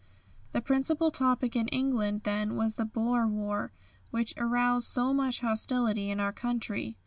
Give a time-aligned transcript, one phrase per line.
[0.51, 3.71] The principal topic in England then was the Boer War,
[4.09, 6.97] which aroused so much hostility in our country.